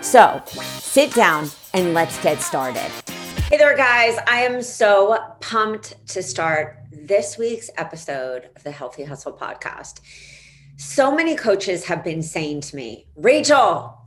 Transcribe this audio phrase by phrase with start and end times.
[0.00, 0.42] So
[0.78, 2.90] sit down and let's get started.
[3.50, 4.16] Hey there, guys.
[4.26, 10.00] I am so pumped to start this week's episode of the Healthy Hustle podcast.
[10.76, 13.98] So many coaches have been saying to me, Rachel,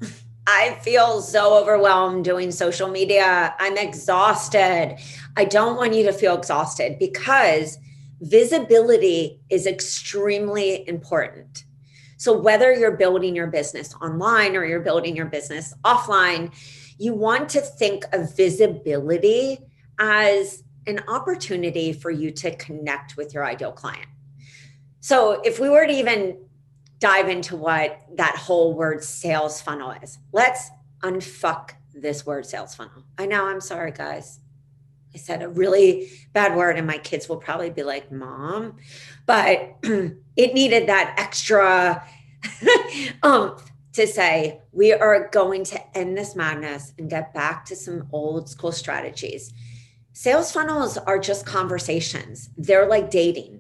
[0.48, 3.54] I feel so overwhelmed doing social media.
[3.60, 4.98] I'm exhausted.
[5.36, 7.78] I don't want you to feel exhausted because
[8.22, 11.66] visibility is extremely important.
[12.22, 16.54] So, whether you're building your business online or you're building your business offline,
[17.00, 19.58] you want to think of visibility
[19.98, 24.06] as an opportunity for you to connect with your ideal client.
[25.00, 26.38] So, if we were to even
[27.00, 30.70] dive into what that whole word sales funnel is, let's
[31.02, 33.04] unfuck this word sales funnel.
[33.18, 34.41] I know, I'm sorry, guys.
[35.14, 38.78] I said a really bad word, and my kids will probably be like, Mom,
[39.26, 42.06] but it needed that extra
[43.24, 43.58] um,
[43.94, 48.50] to say, we are going to end this madness and get back to some old
[48.50, 49.54] school strategies.
[50.14, 53.60] Sales funnels are just conversations, they're like dating.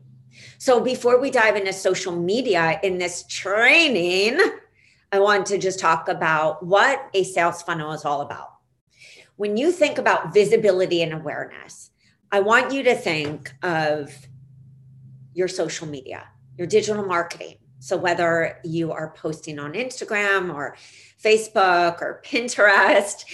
[0.58, 4.40] So before we dive into social media in this training,
[5.12, 8.61] I want to just talk about what a sales funnel is all about
[9.42, 11.90] when you think about visibility and awareness,
[12.32, 14.16] I want you to think of
[15.34, 16.28] your social media,
[16.60, 17.58] your digital marketing.
[17.80, 20.78] So, whether you are posting on Instagram or
[21.20, 23.26] Facebook or Pinterest,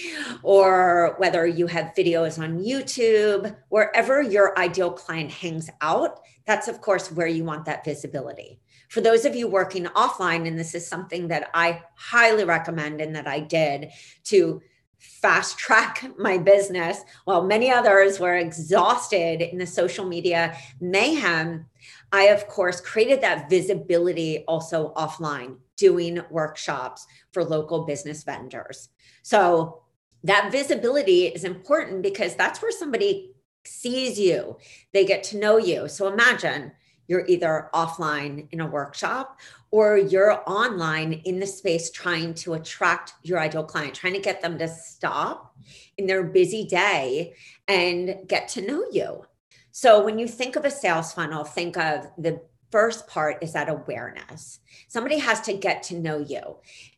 [0.42, 6.80] or whether you have videos on YouTube, wherever your ideal client hangs out, that's of
[6.80, 8.60] course where you want that visibility.
[8.88, 13.14] For those of you working offline, and this is something that I highly recommend and
[13.14, 13.90] that I did
[14.24, 14.62] to
[14.98, 21.64] fast track my business while many others were exhausted in the social media mayhem
[22.12, 28.90] i of course created that visibility also offline doing workshops for local business vendors.
[29.22, 29.84] So
[30.24, 33.32] that visibility is important because that's where somebody
[33.64, 34.58] sees you.
[34.92, 35.88] They get to know you.
[35.88, 36.72] So imagine
[37.08, 43.14] you're either offline in a workshop or you're online in the space trying to attract
[43.22, 45.56] your ideal client, trying to get them to stop
[45.96, 47.34] in their busy day
[47.66, 49.24] and get to know you.
[49.72, 53.68] So when you think of a sales funnel, think of the first part is that
[53.68, 54.60] awareness.
[54.88, 56.56] Somebody has to get to know you.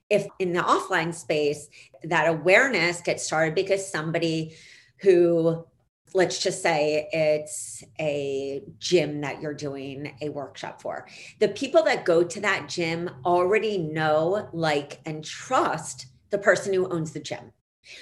[0.09, 1.69] If in the offline space,
[2.03, 4.56] that awareness gets started because somebody
[4.98, 5.65] who
[6.15, 11.06] let's just say it's a gym that you're doing a workshop for.
[11.38, 16.88] The people that go to that gym already know, like, and trust the person who
[16.88, 17.53] owns the gym.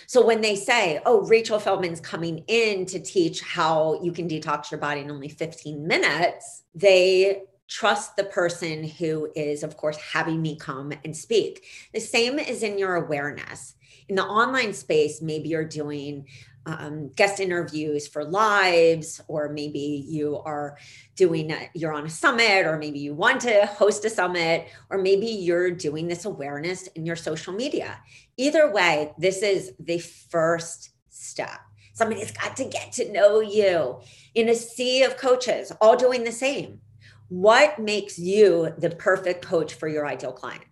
[0.07, 4.71] So when they say, oh, Rachel Feldman's coming in to teach how you can detox
[4.71, 10.41] your body in only 15 minutes, they trust the person who is, of course, having
[10.41, 11.65] me come and speak.
[11.93, 13.75] The same is in your awareness.
[14.09, 16.27] In the online space, maybe you're doing
[16.69, 20.77] um, guest interviews for lives, or maybe you are
[21.17, 24.99] doing, a, you're on a summit, or maybe you want to host a summit, or
[24.99, 28.01] maybe you're doing this awareness in your social media.
[28.37, 31.61] Either way, this is the first step.
[31.95, 34.01] Somebody's got to get to know you
[34.35, 36.81] in a sea of coaches, all doing the same.
[37.29, 40.65] What makes you the perfect coach for your ideal client?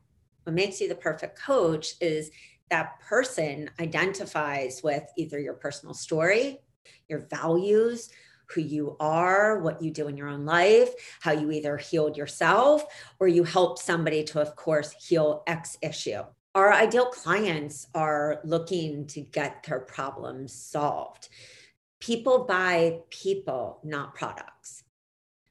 [0.44, 2.30] What makes you the perfect coach is
[2.70, 6.58] that person identifies with either your personal story,
[7.08, 8.10] your values,
[8.46, 10.90] who you are, what you do in your own life,
[11.20, 12.84] how you either healed yourself
[13.18, 16.22] or you help somebody to, of course, heal X issue.
[16.54, 21.28] Our ideal clients are looking to get their problems solved.
[22.00, 24.84] People buy people, not products.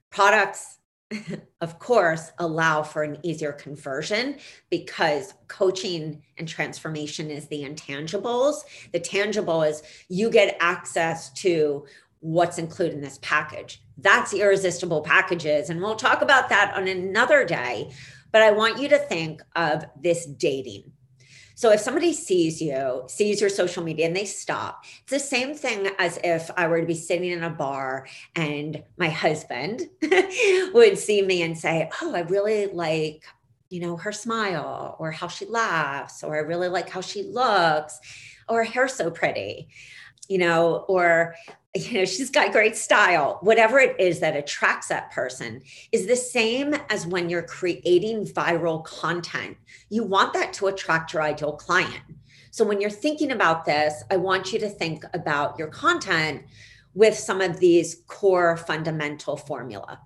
[0.10, 0.80] Products
[1.62, 4.38] of course, allow for an easier conversion
[4.70, 8.62] because coaching and transformation is the intangibles.
[8.92, 11.86] The tangible is you get access to
[12.20, 13.84] what's included in this package.
[13.98, 15.70] That's irresistible packages.
[15.70, 17.92] And we'll talk about that on another day.
[18.32, 20.92] But I want you to think of this dating
[21.56, 25.56] so if somebody sees you, sees your social media and they stop, it's the same
[25.56, 29.84] thing as if I were to be sitting in a bar and my husband
[30.74, 33.24] would see me and say, Oh, I really like,
[33.70, 38.00] you know, her smile or how she laughs, or I really like how she looks,
[38.50, 39.70] or her hair so pretty,
[40.28, 41.36] you know, or
[41.92, 43.38] you know she's got great style.
[43.42, 45.62] Whatever it is that attracts that person
[45.92, 49.58] is the same as when you're creating viral content.
[49.90, 52.04] You want that to attract your ideal client.
[52.52, 56.44] So when you're thinking about this i want you to think about your content
[56.94, 60.00] with some of these core fundamental formula.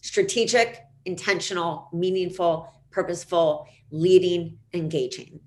[0.00, 5.40] Strategic intentional meaningful purposeful leading engaging.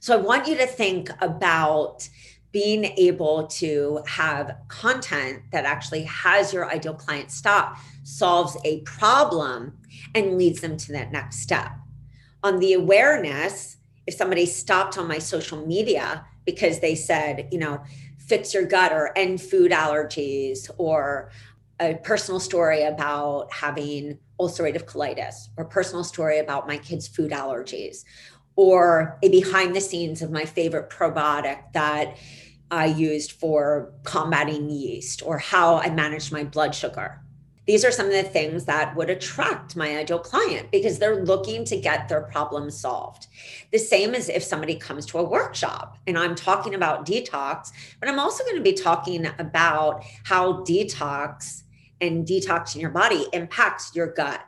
[0.00, 2.08] So i want you to think about
[2.52, 9.78] being able to have content that actually has your ideal client stop solves a problem
[10.14, 11.70] and leads them to that next step.
[12.42, 17.82] On the awareness, if somebody stopped on my social media because they said, you know,
[18.18, 21.30] fix your gut or end food allergies or
[21.80, 28.04] a personal story about having ulcerative colitis or personal story about my kids' food allergies
[28.56, 32.16] or a behind the scenes of my favorite probiotic that
[32.70, 37.20] I used for combating yeast or how I managed my blood sugar.
[37.66, 41.64] These are some of the things that would attract my ideal client because they're looking
[41.66, 43.28] to get their problem solved.
[43.70, 47.70] The same as if somebody comes to a workshop and I'm talking about detox,
[48.00, 51.62] but I'm also going to be talking about how detox
[52.00, 54.44] and detoxing your body impacts your gut,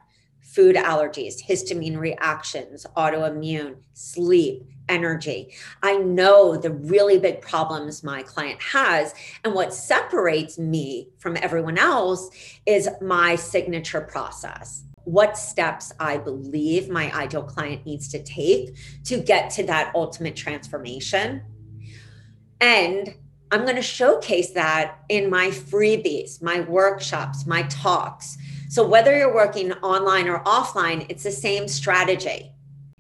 [0.55, 5.53] food allergies, histamine reactions, autoimmune, sleep, energy.
[5.83, 9.15] I know the really big problems my client has.
[9.43, 12.31] And what separates me from everyone else
[12.67, 14.85] is my signature process.
[15.05, 20.37] What steps I believe my ideal client needs to take to get to that ultimate
[20.37, 21.43] transformation.
[22.61, 23.15] And
[23.51, 29.35] I'm going to showcase that in my freebies, my workshops, my talks so whether you're
[29.35, 32.53] working online or offline, it's the same strategy.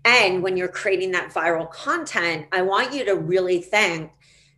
[0.05, 4.11] And when you're creating that viral content, I want you to really think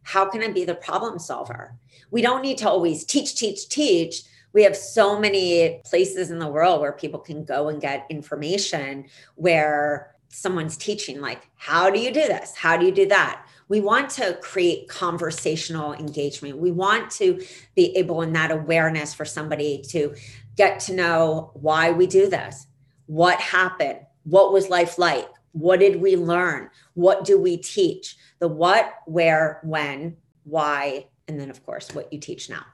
[0.03, 1.75] how can I be the problem solver?
[2.11, 4.23] We don't need to always teach, teach, teach.
[4.53, 9.07] We have so many places in the world where people can go and get information
[9.35, 12.55] where someone's teaching, like, how do you do this?
[12.55, 13.47] How do you do that?
[13.69, 16.59] We want to create conversational engagement.
[16.59, 17.45] We want to
[17.75, 20.15] be able in that awareness for somebody to
[20.57, 22.67] get to know why we do this,
[23.07, 28.49] what happened, what was life like, what did we learn, what do we teach, the
[28.49, 32.65] what, where, when, why, and then, of course, what you teach now.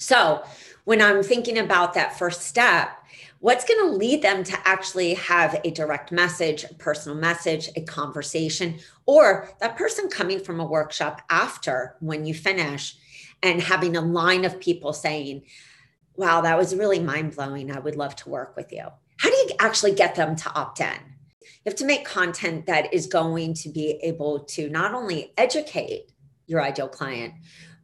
[0.00, 0.44] So,
[0.84, 2.90] when I'm thinking about that first step,
[3.40, 7.82] what's going to lead them to actually have a direct message, a personal message, a
[7.82, 12.96] conversation, or that person coming from a workshop after when you finish
[13.42, 15.42] and having a line of people saying,
[16.18, 17.70] wow, that was really mind blowing.
[17.70, 18.84] I would love to work with you.
[19.18, 20.98] How do you actually get them to opt in?
[21.40, 26.10] You have to make content that is going to be able to not only educate
[26.46, 27.34] your ideal client,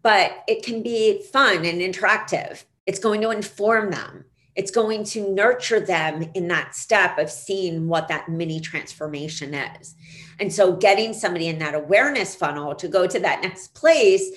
[0.02, 2.64] but it can be fun and interactive.
[2.86, 4.24] It's going to inform them.
[4.56, 9.94] It's going to nurture them in that step of seeing what that mini transformation is.
[10.40, 14.30] And so, getting somebody in that awareness funnel to go to that next place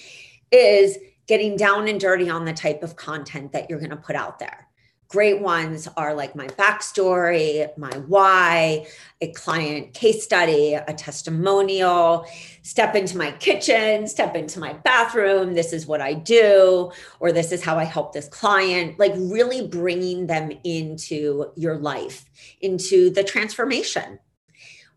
[0.51, 4.15] is getting down and dirty on the type of content that you're going to put
[4.15, 4.67] out there.
[5.10, 8.86] Great ones are like my backstory, my why,
[9.22, 12.25] a client case study, a testimonial,
[12.62, 15.53] step into my kitchen, step into my bathroom.
[15.53, 16.91] This is what I do,
[17.22, 19.00] or this is how I help this client.
[19.00, 22.25] Like really bringing them into your life,
[22.60, 24.19] into the transformation.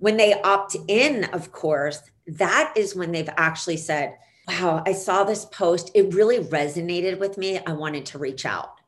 [0.01, 4.17] When they opt in, of course, that is when they've actually said,
[4.50, 5.90] wow, I saw this post.
[5.95, 7.59] It really resonated with me.
[7.59, 8.80] I wanted to reach out.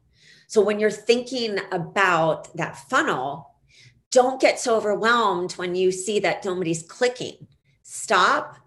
[0.47, 3.55] So when you're thinking about that funnel,
[4.11, 7.47] don't get so overwhelmed when you see that nobody's clicking.
[7.83, 8.59] Stop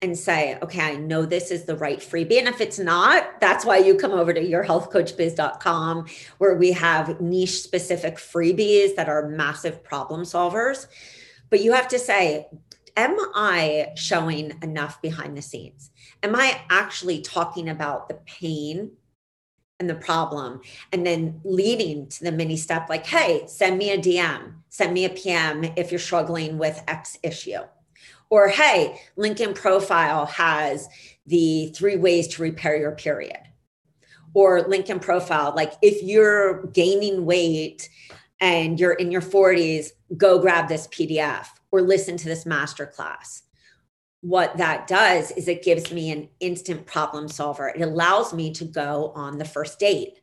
[0.00, 2.38] and say, okay, I know this is the right freebie.
[2.38, 6.06] And if it's not, that's why you come over to yourhealthcoachbiz.com
[6.38, 10.86] where we have niche specific freebies that are massive problem solvers.
[11.50, 12.48] But you have to say,
[12.96, 15.90] am I showing enough behind the scenes?
[16.24, 18.92] Am I actually talking about the pain
[19.78, 23.98] and the problem and then leading to the mini step like hey send me a
[23.98, 27.60] dm send me a pm if you're struggling with x issue.
[28.30, 30.88] Or hey link in profile has
[31.26, 33.40] the three ways to repair your period.
[34.32, 37.90] Or link in profile like if you're gaining weight
[38.40, 43.42] and you're in your 40s go grab this pdf or listen to this masterclass
[44.24, 47.68] what that does is it gives me an instant problem solver.
[47.68, 50.18] It allows me to go on the first date.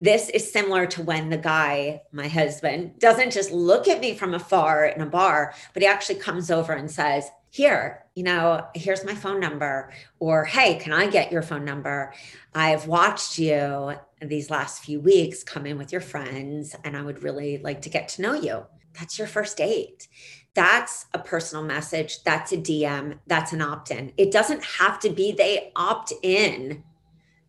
[0.00, 4.34] This is similar to when the guy, my husband, doesn't just look at me from
[4.34, 9.04] afar in a bar, but he actually comes over and says, Here, you know, here's
[9.04, 9.92] my phone number.
[10.18, 12.12] Or, Hey, can I get your phone number?
[12.52, 17.22] I've watched you these last few weeks come in with your friends, and I would
[17.22, 18.66] really like to get to know you.
[18.98, 20.08] That's your first date
[20.54, 22.22] that's a personal message.
[22.24, 23.18] That's a DM.
[23.26, 24.12] That's an opt in.
[24.16, 26.84] It doesn't have to be they opt in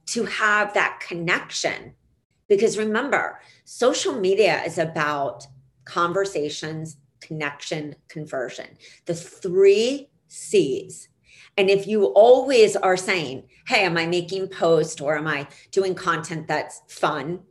[0.07, 1.93] to have that connection.
[2.47, 5.45] Because remember, social media is about
[5.85, 11.09] conversations, connection, conversion, the three C's.
[11.57, 15.93] And if you always are saying, hey, am I making post or am I doing
[15.93, 17.41] content that's fun,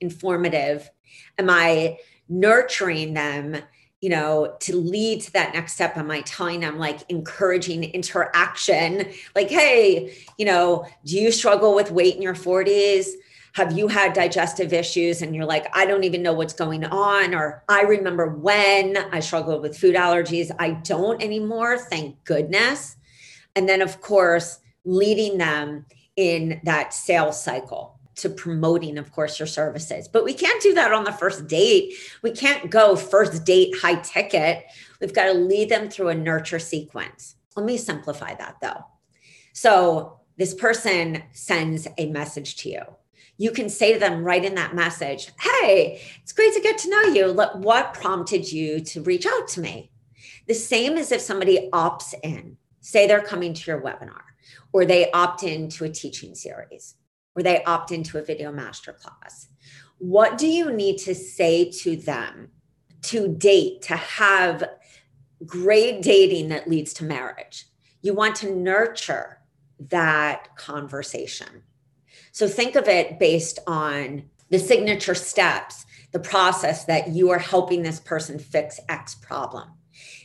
[0.00, 0.90] informative?
[1.38, 3.56] Am I nurturing them?
[4.00, 9.06] You know, to lead to that next step, am I telling them like encouraging interaction?
[9.34, 13.08] Like, hey, you know, do you struggle with weight in your 40s?
[13.54, 17.34] Have you had digestive issues and you're like, I don't even know what's going on?
[17.34, 20.50] Or I remember when I struggled with food allergies.
[20.58, 22.96] I don't anymore, thank goodness.
[23.54, 25.84] And then, of course, leading them
[26.16, 30.08] in that sales cycle to promoting, of course, your services.
[30.08, 31.94] But we can't do that on the first date.
[32.22, 34.64] We can't go first date high ticket.
[35.00, 37.36] We've got to lead them through a nurture sequence.
[37.56, 38.84] Let me simplify that though.
[39.52, 42.82] So this person sends a message to you.
[43.36, 46.90] You can say to them right in that message, Hey, it's great to get to
[46.90, 47.32] know you.
[47.32, 49.90] What prompted you to reach out to me?
[50.46, 54.22] The same as if somebody opts in, say they're coming to your webinar
[54.72, 56.96] or they opt in to a teaching series
[57.34, 59.46] or they opt into a video masterclass.
[59.98, 62.48] What do you need to say to them
[63.02, 64.64] to date, to have
[65.46, 67.66] great dating that leads to marriage?
[68.02, 69.40] You want to nurture
[69.88, 71.62] that conversation.
[72.32, 77.82] So think of it based on the signature steps, the process that you are helping
[77.82, 79.68] this person fix X problem.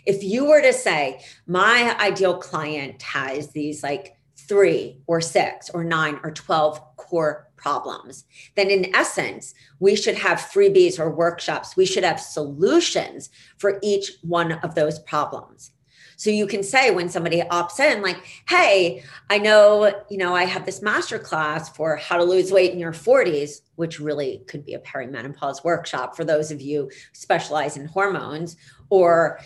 [0.05, 5.83] If you were to say, my ideal client has these like three or six or
[5.83, 11.75] nine or 12 core problems, then in essence, we should have freebies or workshops.
[11.75, 15.71] We should have solutions for each one of those problems.
[16.17, 20.45] So you can say when somebody opts in, like, hey, I know, you know, I
[20.45, 24.65] have this master class for how to lose weight in your 40s, which really could
[24.65, 28.55] be a perimenopause workshop for those of you specialize in hormones,
[28.89, 29.39] or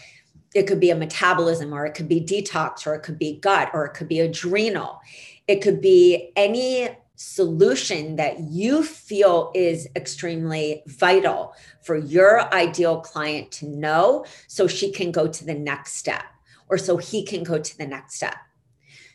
[0.53, 3.69] it could be a metabolism, or it could be detox, or it could be gut,
[3.73, 4.99] or it could be adrenal.
[5.47, 6.89] It could be any
[7.21, 14.89] solution that you feel is extremely vital for your ideal client to know so she
[14.89, 16.23] can go to the next step
[16.69, 18.35] or so he can go to the next step.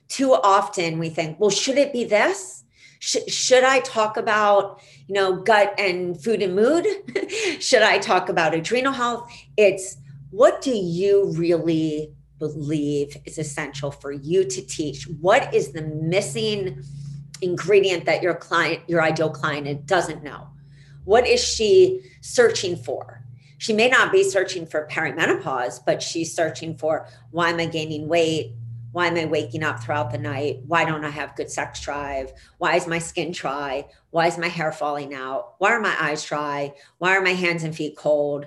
[0.08, 2.64] Too often we think, well, should it be this?
[2.98, 6.86] Sh- should I talk about, you know, gut and food and mood?
[7.58, 9.32] should I talk about adrenal health?
[9.56, 9.96] It's
[10.30, 15.08] what do you really believe is essential for you to teach?
[15.22, 16.84] What is the missing
[17.40, 20.48] ingredient that your client, your ideal client, doesn't know?
[21.04, 23.24] What is she searching for?
[23.58, 28.08] She may not be searching for perimenopause, but she's searching for why am I gaining
[28.08, 28.52] weight?
[28.92, 30.60] Why am I waking up throughout the night?
[30.66, 32.32] Why don't I have good sex drive?
[32.58, 33.86] Why is my skin dry?
[34.10, 35.54] Why is my hair falling out?
[35.58, 36.74] Why are my eyes dry?
[36.98, 38.46] Why are my hands and feet cold?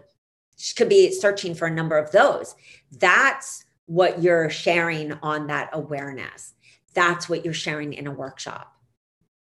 [0.56, 2.56] She could be searching for a number of those.
[2.92, 6.54] That's what you're sharing on that awareness.
[6.94, 8.77] That's what you're sharing in a workshop.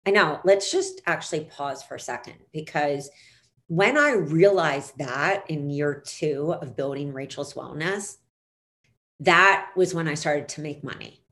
[0.06, 0.40] I know.
[0.44, 3.10] Let's just actually pause for a second because
[3.66, 8.16] when I realized that in year two of building Rachel's Wellness,
[9.20, 11.22] that was when I started to make money.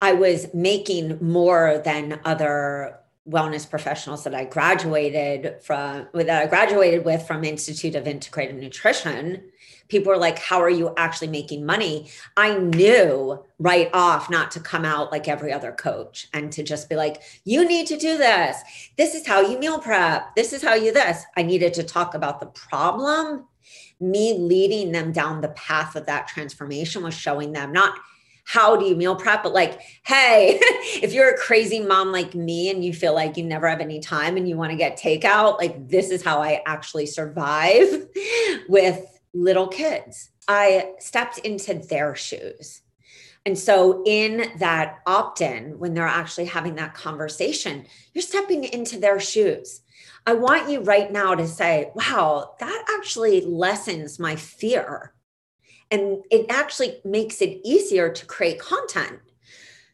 [0.00, 7.04] I was making more than other wellness professionals that I graduated from that I graduated
[7.04, 9.50] with from Institute of Integrative Nutrition
[9.90, 12.08] people were like, How are you actually making money?
[12.36, 16.88] I knew right off not to come out like every other coach and to just
[16.88, 18.56] be like, You need to do this.
[18.96, 20.34] This is how you meal prep.
[20.34, 21.24] This is how you this.
[21.36, 23.46] I needed to talk about the problem.
[24.00, 27.98] Me leading them down the path of that transformation was showing them not
[28.50, 32.68] how do you meal prep, but like, hey, if you're a crazy mom like me
[32.68, 35.58] and you feel like you never have any time and you want to get takeout,
[35.58, 38.08] like this is how I actually survive
[38.68, 40.30] with little kids.
[40.48, 42.82] I stepped into their shoes.
[43.46, 48.98] And so, in that opt in, when they're actually having that conversation, you're stepping into
[48.98, 49.80] their shoes.
[50.26, 55.14] I want you right now to say, wow, that actually lessens my fear.
[55.90, 59.20] And it actually makes it easier to create content.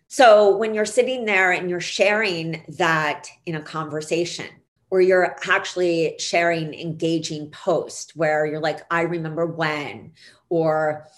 [0.09, 4.47] So, when you're sitting there and you're sharing that in a conversation,
[4.91, 10.13] or you're actually sharing engaging posts where you're like, I remember when,
[10.49, 11.09] or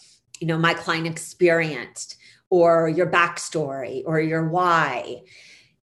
[0.40, 2.16] you know, my client experienced,
[2.50, 5.22] or your backstory or your why,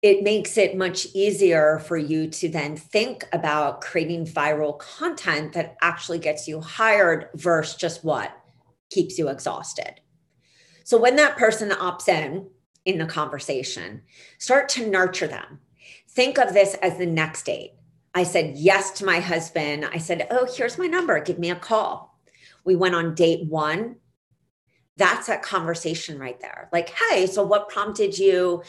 [0.01, 5.75] it makes it much easier for you to then think about creating viral content that
[5.81, 8.35] actually gets you hired versus just what
[8.89, 9.99] keeps you exhausted.
[10.83, 12.47] So when that person opts in
[12.85, 14.03] in the conversation,
[14.37, 15.59] start to nurture them.
[16.15, 17.74] Think of this as the next date.
[18.13, 19.86] I said yes to my husband.
[19.93, 21.19] I said, Oh, here's my number.
[21.19, 22.17] Give me a call.
[22.63, 23.98] We went on date one
[24.98, 26.69] that's that conversation right there.
[26.72, 28.63] Like, hey, so what prompted you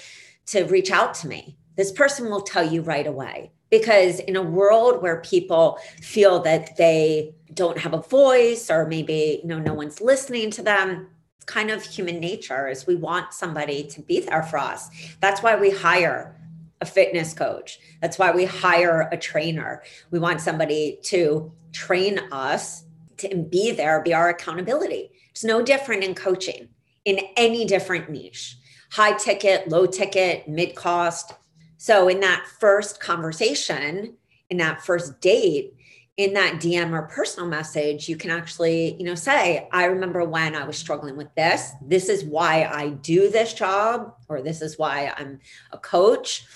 [0.47, 1.57] to reach out to me?
[1.77, 3.53] This person will tell you right away.
[3.71, 9.41] Because in a world where people feel that they don't have a voice or maybe
[9.43, 13.33] you know no one's listening to them, it's kind of human nature is we want
[13.33, 14.89] somebody to be there for us.
[15.21, 16.36] That's why we hire
[16.81, 17.79] a fitness coach.
[18.01, 19.83] That's why we hire a trainer.
[20.11, 22.85] We want somebody to train us
[23.19, 25.11] to be there, be our accountability.
[25.31, 26.69] It's no different in coaching
[27.05, 28.59] in any different niche
[28.91, 31.35] high ticket, low ticket, mid cost.
[31.77, 34.17] So, in that first conversation,
[34.51, 35.75] in that first date,
[36.17, 40.55] in that DM or personal message, you can actually, you know, say, I remember when
[40.55, 41.73] I was struggling with this.
[41.83, 45.41] This is why I do this job, or this is why I'm
[45.73, 46.47] a coach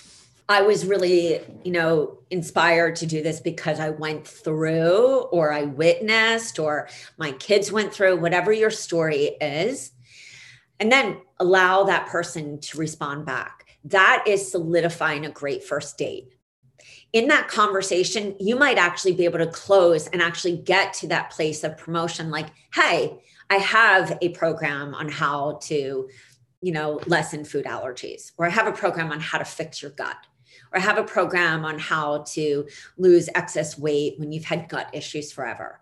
[0.51, 5.63] I was really, you know, inspired to do this because I went through or I
[5.63, 9.93] witnessed or my kids went through, whatever your story is.
[10.77, 13.65] And then allow that person to respond back.
[13.85, 16.33] That is solidifying a great first date.
[17.13, 21.29] In that conversation, you might actually be able to close and actually get to that
[21.29, 26.09] place of promotion like, hey, I have a program on how to,
[26.61, 29.91] you know, lessen food allergies, or I have a program on how to fix your
[29.91, 30.17] gut
[30.73, 35.31] or have a program on how to lose excess weight when you've had gut issues
[35.31, 35.81] forever.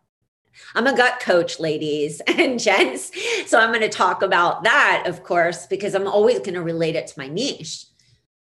[0.76, 3.12] I'm a gut coach, ladies and gents.
[3.50, 6.96] So I'm going to talk about that, of course, because I'm always going to relate
[6.96, 7.86] it to my niche.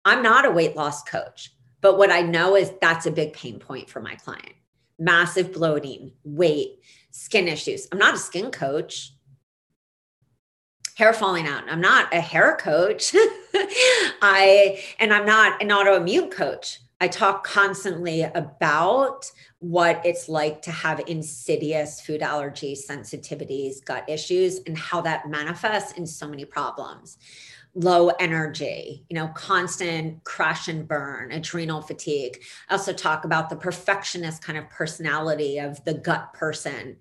[0.05, 3.59] I'm not a weight loss coach, but what I know is that's a big pain
[3.59, 4.53] point for my client
[4.99, 6.79] massive bloating, weight,
[7.11, 7.89] skin issues.
[7.91, 9.13] I'm not a skin coach
[10.95, 11.65] hair falling out.
[11.69, 13.15] I'm not a hair coach.
[14.23, 16.81] I and I'm not an autoimmune coach.
[17.01, 24.61] I talk constantly about what it's like to have insidious food allergies, sensitivities, gut issues,
[24.67, 27.19] and how that manifests in so many problems.
[27.75, 32.41] Low energy, you know, constant crash and burn, adrenal fatigue.
[32.71, 36.97] I also talk about the perfectionist kind of personality of the gut person.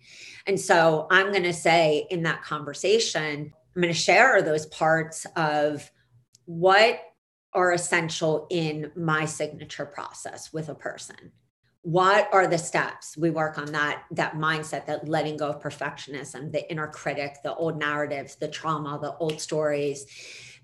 [0.48, 5.26] And so I'm going to say in that conversation, I'm going to share those parts
[5.36, 5.90] of
[6.46, 7.00] what
[7.54, 11.32] are essential in my signature process with a person.
[11.82, 13.18] What are the steps?
[13.18, 17.54] We work on that that mindset that letting go of perfectionism the inner critic the
[17.54, 20.06] old narratives the trauma the old stories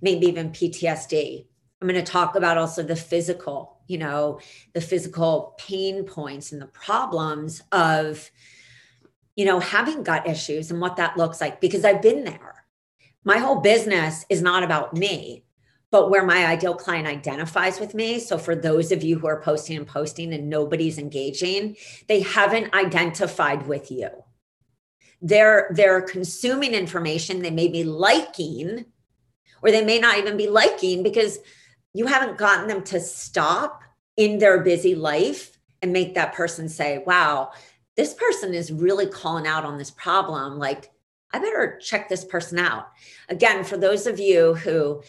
[0.01, 1.45] maybe even ptsd
[1.81, 4.39] i'm going to talk about also the physical you know
[4.73, 8.31] the physical pain points and the problems of
[9.35, 12.58] you know having gut issues and what that looks like because i've been there
[13.23, 15.43] my whole business is not about me
[15.91, 18.19] but where my ideal client identifies with me.
[18.19, 21.77] So, for those of you who are posting and posting and nobody's engaging,
[22.07, 24.09] they haven't identified with you.
[25.21, 28.85] They're they're consuming information they may be liking,
[29.61, 31.39] or they may not even be liking because
[31.93, 33.81] you haven't gotten them to stop
[34.15, 37.51] in their busy life and make that person say, "Wow,
[37.95, 40.91] this person is really calling out on this problem." Like
[41.31, 42.91] I better check this person out.
[43.29, 45.03] Again, for those of you who,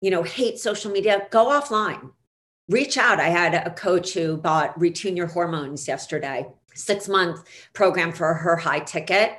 [0.00, 2.10] you know, hate social media, go offline.
[2.68, 3.20] Reach out.
[3.20, 8.56] I had a coach who bought Retune Your Hormones yesterday, six month program for her
[8.56, 9.38] high ticket.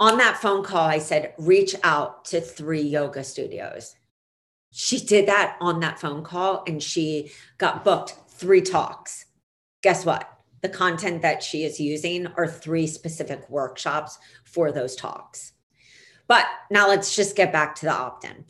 [0.00, 3.94] On that phone call, I said, reach out to three yoga studios.
[4.72, 9.26] She did that on that phone call and she got booked three talks.
[9.82, 10.31] Guess what?
[10.62, 15.52] The content that she is using are three specific workshops for those talks.
[16.28, 18.44] But now let's just get back to the opt in.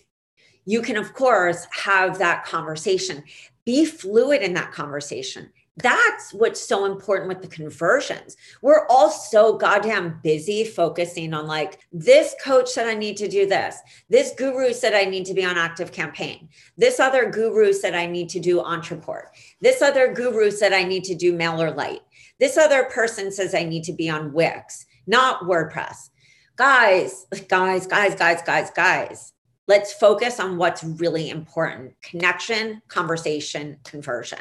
[0.64, 3.24] You can, of course, have that conversation,
[3.64, 5.50] be fluid in that conversation.
[5.78, 8.36] That's what's so important with the conversions.
[8.60, 13.46] We're all so goddamn busy focusing on like, this coach said I need to do
[13.46, 13.78] this.
[14.10, 16.50] This guru said I need to be on active campaign.
[16.76, 19.28] This other guru said I need to do Ontraport.
[19.62, 22.00] This other guru said I need to do MailerLite.
[22.38, 26.10] This other person says I need to be on Wix, not WordPress.
[26.56, 29.32] Guys, guys, guys, guys, guys, guys,
[29.68, 34.38] let's focus on what's really important connection, conversation, conversion.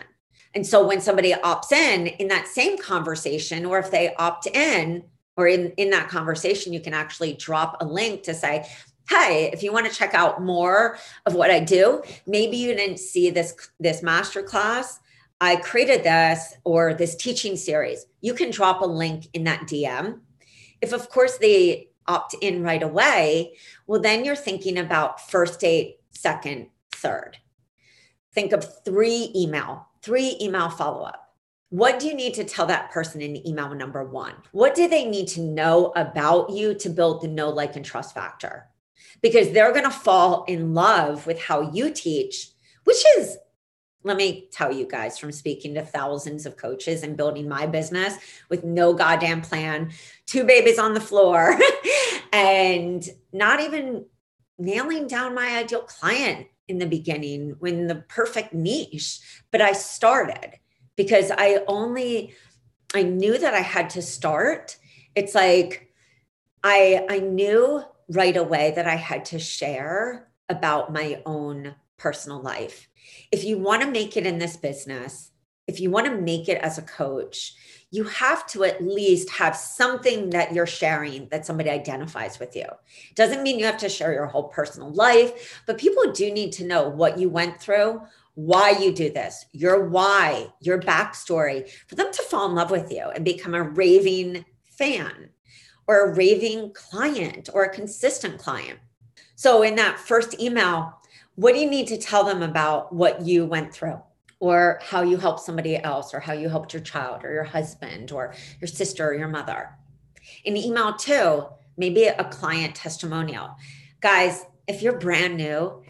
[0.54, 5.04] And so when somebody opts in in that same conversation, or if they opt in,
[5.38, 8.68] or in, in that conversation, you can actually drop a link to say,
[9.10, 13.00] hey if you want to check out more of what i do maybe you didn't
[13.00, 15.00] see this this master class
[15.42, 18.06] i created this or this teaching series.
[18.22, 20.20] You can drop a link in that dm
[20.82, 25.98] if of course they opt in right away well then you're thinking about first date
[26.22, 27.38] second third.
[28.34, 31.36] Think of three email three email follow up.
[31.70, 34.34] What do you need to tell that person in email number one?
[34.52, 38.14] What do they need to know about you to build the know, like, and trust
[38.14, 38.68] factor?
[39.22, 42.50] Because they're going to fall in love with how you teach,
[42.84, 43.38] which is,
[44.04, 48.18] let me tell you guys from speaking to thousands of coaches and building my business
[48.50, 49.92] with no goddamn plan,
[50.26, 51.58] two babies on the floor,
[52.34, 54.06] and not even
[54.58, 59.20] nailing down my ideal client in the beginning when the perfect niche,
[59.52, 60.54] but I started
[60.96, 62.34] because I only
[62.96, 64.78] I knew that I had to start.
[65.14, 65.94] It's like
[66.64, 72.90] I I knew right away that I had to share about my own personal life.
[73.32, 75.32] If you want to make it in this business,
[75.68, 77.54] if you want to make it as a coach,
[77.92, 82.66] you have to at least have something that you're sharing that somebody identifies with you.
[83.16, 86.66] Doesn't mean you have to share your whole personal life, but people do need to
[86.66, 88.02] know what you went through,
[88.36, 92.90] why you do this, your why, your backstory, for them to fall in love with
[92.92, 95.30] you and become a raving fan
[95.86, 98.80] or a raving client or a consistent client.
[99.36, 100.94] So, in that first email,
[101.36, 104.02] what do you need to tell them about what you went through?
[104.42, 108.12] Or how you helped somebody else or how you helped your child or your husband
[108.12, 109.70] or your sister or your mother.
[110.44, 111.46] In email too,
[111.78, 113.56] maybe a client testimonial.
[114.02, 115.84] Guys, if you're brand new,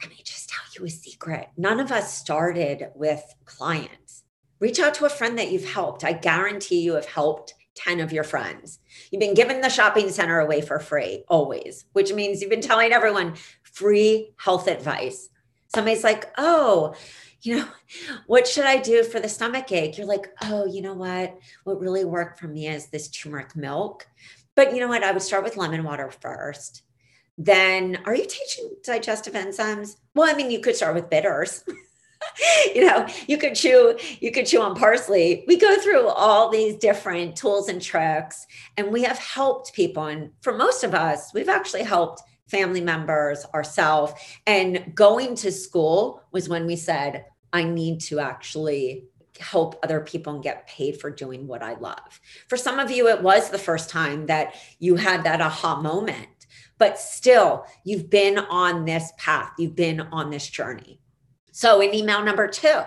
[0.00, 1.48] let me just tell you a secret.
[1.58, 4.24] None of us started with clients.
[4.60, 6.02] Reach out to a friend that you've helped.
[6.02, 8.78] I guarantee you have helped 10 of your friends.
[9.10, 12.92] You've been giving the shopping center away for free, always, which means you've been telling
[12.92, 15.28] everyone free health advice.
[15.68, 16.94] Somebody's like, oh,
[17.42, 17.68] you know,
[18.26, 19.98] what should I do for the stomach ache?
[19.98, 21.38] You're like, oh, you know what?
[21.64, 24.06] What really worked for me is this turmeric milk.
[24.54, 25.04] But you know what?
[25.04, 26.82] I would start with lemon water first.
[27.38, 29.96] Then, are you teaching digestive enzymes?
[30.14, 31.64] Well, I mean, you could start with bitters.
[32.74, 35.44] you know, you could chew, you could chew on parsley.
[35.46, 40.04] We go through all these different tools and tricks, and we have helped people.
[40.04, 44.12] And for most of us, we've actually helped family members, ourselves.
[44.46, 49.06] And going to school was when we said, I need to actually
[49.38, 52.20] help other people and get paid for doing what I love.
[52.48, 56.46] For some of you, it was the first time that you had that aha moment,
[56.78, 61.00] but still, you've been on this path, you've been on this journey.
[61.52, 62.82] So, in email number two,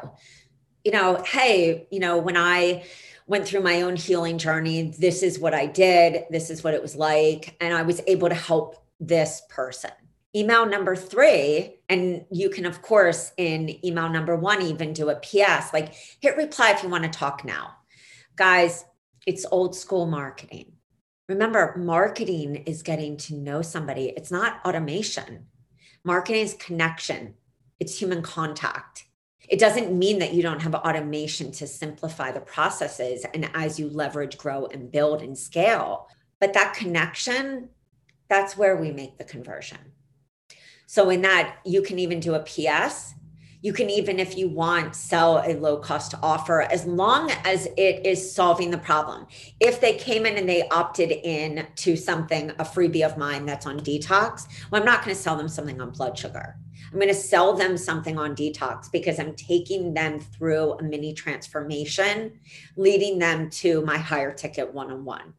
[0.83, 2.83] you know, hey, you know, when I
[3.25, 6.81] went through my own healing journey, this is what I did, this is what it
[6.81, 9.91] was like, and I was able to help this person.
[10.35, 15.15] Email number three, and you can, of course, in email number one, even do a
[15.15, 17.75] PS like hit reply if you want to talk now.
[18.35, 18.85] Guys,
[19.27, 20.71] it's old school marketing.
[21.29, 25.45] Remember, marketing is getting to know somebody, it's not automation.
[26.03, 27.35] Marketing is connection,
[27.79, 29.05] it's human contact.
[29.49, 33.89] It doesn't mean that you don't have automation to simplify the processes and as you
[33.89, 36.07] leverage, grow, and build and scale.
[36.39, 37.69] But that connection
[38.33, 39.77] that's where we make the conversion.
[40.87, 43.13] So, in that, you can even do a PS.
[43.61, 48.05] You can even, if you want, sell a low cost offer as long as it
[48.05, 49.27] is solving the problem.
[49.59, 53.65] If they came in and they opted in to something, a freebie of mine that's
[53.65, 56.57] on detox, well, I'm not going to sell them something on blood sugar.
[56.91, 61.13] I'm going to sell them something on detox because I'm taking them through a mini
[61.13, 62.39] transformation,
[62.75, 65.33] leading them to my higher ticket one on one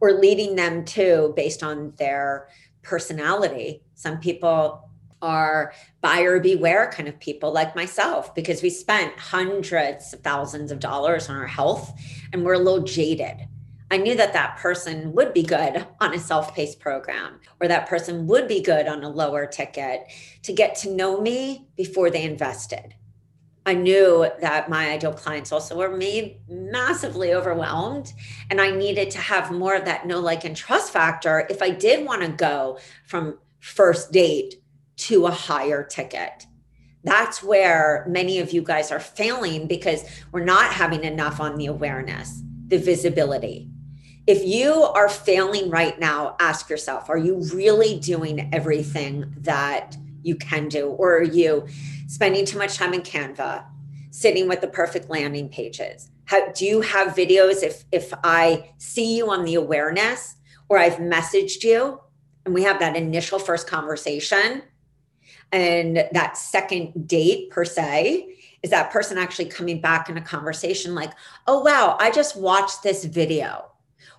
[0.00, 2.48] or leading them to based on their
[2.82, 3.82] personality.
[3.94, 4.88] Some people
[5.22, 10.78] are buyer beware kind of people like myself because we spent hundreds of thousands of
[10.78, 11.92] dollars on our health
[12.32, 13.48] and we're a little jaded.
[13.90, 17.88] I knew that that person would be good on a self paced program or that
[17.88, 22.24] person would be good on a lower ticket to get to know me before they
[22.24, 22.94] invested.
[23.66, 28.12] I knew that my ideal clients also were made massively overwhelmed,
[28.48, 31.70] and I needed to have more of that know, like, and trust factor if I
[31.70, 34.62] did want to go from first date
[34.98, 36.46] to a higher ticket.
[37.02, 41.66] That's where many of you guys are failing because we're not having enough on the
[41.66, 43.68] awareness, the visibility.
[44.28, 50.36] If you are failing right now, ask yourself are you really doing everything that you
[50.36, 50.86] can do?
[50.88, 51.66] Or are you
[52.06, 53.64] spending too much time in Canva,
[54.10, 56.10] sitting with the perfect landing pages?
[56.24, 60.36] How, do you have videos if if I see you on the awareness
[60.68, 62.00] or I've messaged you
[62.44, 64.62] and we have that initial first conversation
[65.52, 70.94] and that second date per se is that person actually coming back in a conversation
[70.94, 71.12] like,
[71.46, 73.70] "Oh wow, I just watched this video."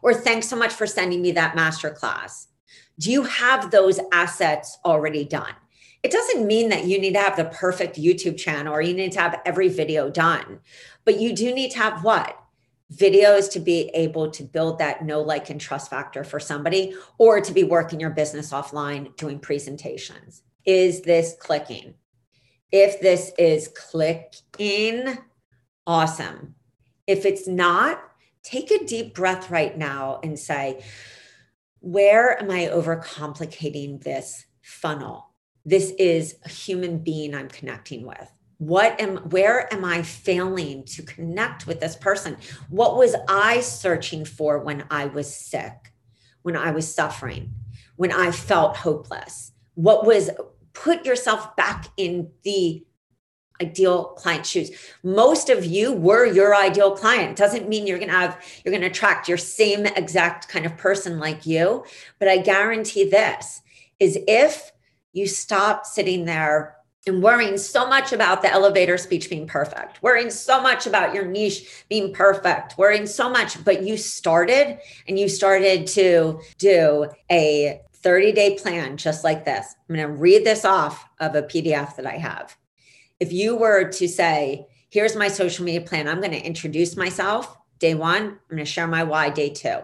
[0.01, 2.47] Or thanks so much for sending me that master class.
[2.99, 5.53] Do you have those assets already done?
[6.07, 9.11] It doesn't mean that you need to have the perfect YouTube channel or you need
[9.11, 10.61] to have every video done,
[11.03, 12.39] but you do need to have what?
[12.95, 17.41] Videos to be able to build that know, like, and trust factor for somebody or
[17.41, 20.43] to be working your business offline doing presentations.
[20.65, 21.93] Is this clicking?
[22.71, 25.17] If this is clicking,
[25.85, 26.55] awesome.
[27.05, 28.01] If it's not,
[28.43, 30.85] take a deep breath right now and say,
[31.81, 35.25] where am I overcomplicating this funnel?
[35.67, 38.31] This is a human being I'm connecting with.
[38.57, 42.37] What am where am I failing to connect with this person?
[42.69, 45.93] What was I searching for when I was sick,
[46.41, 47.53] when I was suffering,
[47.97, 49.51] when I felt hopeless?
[49.75, 50.31] What was
[50.71, 52.83] put yourself back in the
[53.61, 54.69] ideal client shoes.
[55.03, 57.35] Most of you were your ideal client.
[57.35, 60.77] Doesn't mean you're going to have you're going to attract your same exact kind of
[60.77, 61.83] person like you,
[62.19, 63.61] but I guarantee this
[63.99, 64.71] is if
[65.17, 66.75] you stop sitting there
[67.07, 71.25] and worrying so much about the elevator speech being perfect, worrying so much about your
[71.25, 74.77] niche being perfect, worrying so much, but you started
[75.07, 79.75] and you started to do a 30 day plan just like this.
[79.89, 82.55] I'm going to read this off of a PDF that I have.
[83.19, 87.57] If you were to say, here's my social media plan, I'm going to introduce myself
[87.79, 89.79] day one, I'm going to share my why day two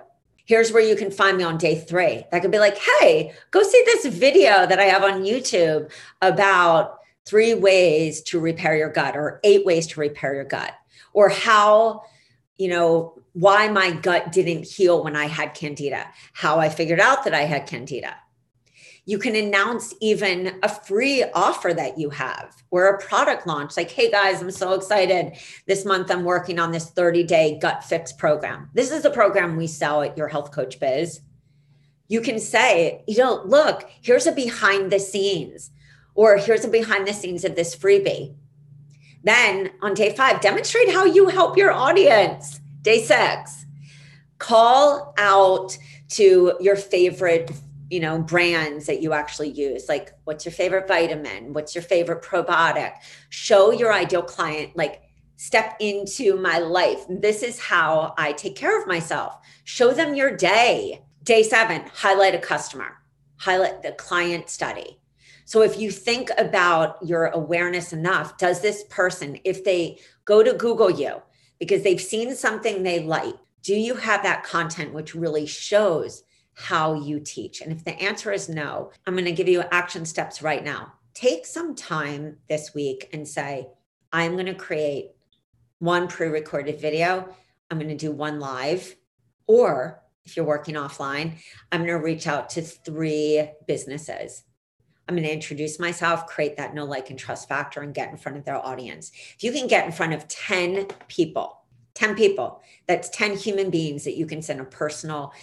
[0.46, 2.24] here's where you can find me on day three.
[2.32, 7.00] That could be like, hey, go see this video that I have on YouTube about
[7.26, 10.74] three ways to repair your gut or eight ways to repair your gut
[11.14, 12.04] or how,
[12.58, 17.24] you know, why my gut didn't heal when I had candida, how I figured out
[17.24, 18.16] that I had candida.
[19.06, 23.92] You can announce even a free offer that you have or a product launch like,
[23.92, 25.34] hey guys, I'm so excited.
[25.68, 28.70] This month I'm working on this 30 day gut fix program.
[28.74, 31.20] This is a program we sell at your health coach biz.
[32.08, 35.72] You can say, you know, look, here's a behind the scenes,
[36.16, 38.36] or here's a behind the scenes of this freebie.
[39.24, 42.60] Then on day five, demonstrate how you help your audience.
[42.82, 43.66] Day six,
[44.38, 45.78] call out
[46.10, 47.52] to your favorite
[47.94, 51.54] you know brands that you actually use like what's your favorite vitamin?
[51.54, 52.94] What's your favorite probiotic?
[53.30, 55.04] Show your ideal client like
[55.36, 57.06] step into my life.
[57.08, 59.38] This is how i take care of myself.
[59.64, 61.04] Show them your day.
[61.22, 62.98] Day 7 highlight a customer.
[63.38, 65.00] Highlight the client study.
[65.46, 70.54] So if you think about your awareness enough does this person if they go to
[70.54, 71.22] google you
[71.60, 76.24] because they've seen something they like do you have that content which really shows
[76.56, 77.62] how you teach?
[77.62, 80.94] And if the answer is no, I'm going to give you action steps right now.
[81.14, 83.68] Take some time this week and say,
[84.12, 85.12] I'm going to create
[85.80, 87.36] one pre recorded video.
[87.70, 88.96] I'm going to do one live.
[89.48, 91.34] Or if you're working offline,
[91.72, 94.44] I'm going to reach out to three businesses.
[95.08, 98.18] I'm going to introduce myself, create that know, like, and trust factor, and get in
[98.18, 99.12] front of their audience.
[99.36, 101.60] If you can get in front of 10 people,
[101.96, 105.34] 10 people, that's 10 human beings that you can send a personal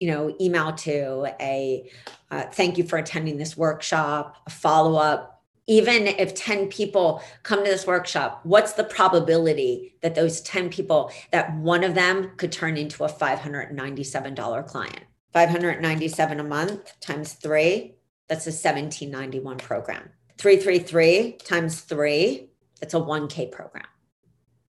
[0.00, 1.90] you know, email to a
[2.30, 5.42] uh, thank you for attending this workshop, a follow up.
[5.68, 11.10] Even if 10 people come to this workshop, what's the probability that those 10 people,
[11.32, 15.00] that one of them could turn into a $597 client?
[15.32, 17.96] 597 a month times three,
[18.28, 20.08] that's a 1791 program.
[20.38, 23.86] 333 times three, that's a 1K program.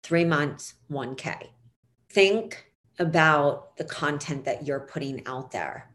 [0.02, 1.50] Three months, 1K.
[2.10, 2.69] Think
[3.00, 5.90] about the content that you're putting out there?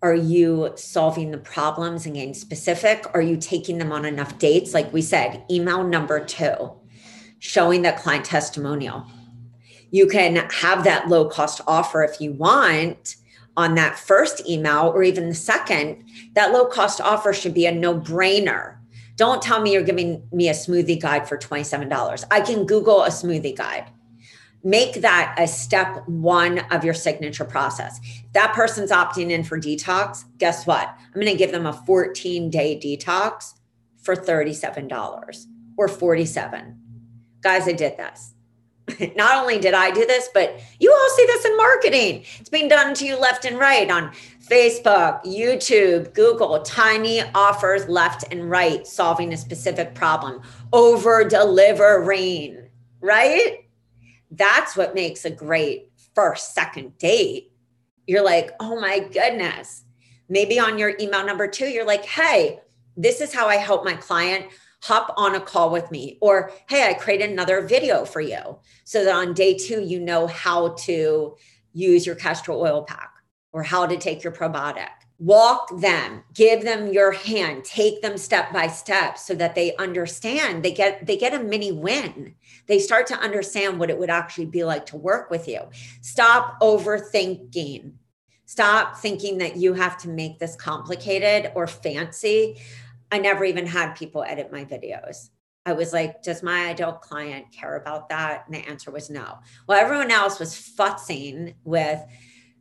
[0.00, 3.04] Are you solving the problems and getting specific?
[3.14, 4.72] Are you taking them on enough dates?
[4.72, 6.72] Like we said, email number two,
[7.40, 9.04] showing that client testimonial.
[9.90, 13.16] You can have that low cost offer if you want
[13.56, 16.04] on that first email or even the second.
[16.34, 18.76] That low cost offer should be a no brainer.
[19.16, 22.24] Don't tell me you're giving me a smoothie guide for $27.
[22.30, 23.90] I can Google a smoothie guide
[24.64, 28.00] make that a step one of your signature process.
[28.02, 30.88] If that person's opting in for detox, guess what?
[30.88, 33.54] I'm going to give them a 14 day detox
[34.02, 36.78] for $37 or 47.
[37.40, 38.34] Guys, I did this.
[39.16, 42.24] Not only did I do this, but you all see this in marketing.
[42.40, 44.12] It's being done to you left and right on
[44.48, 50.40] Facebook, YouTube, Google, tiny offers left and right, solving a specific problem,
[50.72, 52.68] over delivering,
[53.00, 53.67] right?
[54.30, 57.52] That's what makes a great first, second date.
[58.06, 59.84] You're like, oh my goodness.
[60.28, 62.60] Maybe on your email number two, you're like, hey,
[62.96, 64.46] this is how I help my client
[64.82, 66.18] hop on a call with me.
[66.20, 70.26] Or, hey, I created another video for you so that on day two, you know
[70.26, 71.36] how to
[71.72, 73.12] use your castor oil pack
[73.52, 76.22] or how to take your probiotic walk them.
[76.32, 77.64] Give them your hand.
[77.64, 80.62] Take them step by step so that they understand.
[80.62, 82.34] They get they get a mini win.
[82.66, 85.60] They start to understand what it would actually be like to work with you.
[86.00, 87.92] Stop overthinking.
[88.46, 92.58] Stop thinking that you have to make this complicated or fancy.
[93.10, 95.30] I never even had people edit my videos.
[95.66, 98.44] I was like, does my ideal client care about that?
[98.46, 99.38] And the answer was no.
[99.66, 102.02] Well, everyone else was futzing with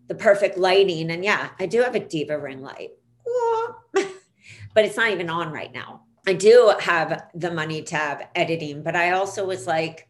[0.08, 1.12] the perfect lighting.
[1.12, 2.92] And yeah, I do have a Diva ring light,
[3.94, 6.04] but it's not even on right now.
[6.26, 10.10] I do have the money to have editing, but I also was like,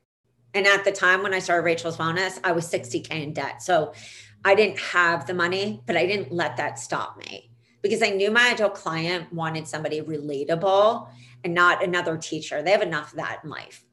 [0.53, 3.61] and at the time when I started Rachel's Wellness, I was 60K in debt.
[3.61, 3.93] So
[4.43, 8.31] I didn't have the money, but I didn't let that stop me because I knew
[8.31, 11.07] my ideal client wanted somebody relatable
[11.43, 12.61] and not another teacher.
[12.63, 13.83] They have enough of that in life.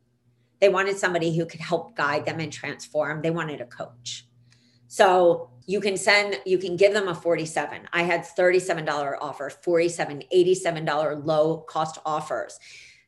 [0.60, 3.20] They wanted somebody who could help guide them and transform.
[3.20, 4.26] They wanted a coach.
[4.86, 7.88] So you can send, you can give them a 47.
[7.92, 12.58] I had $37 offer, 47, $87 low cost offers.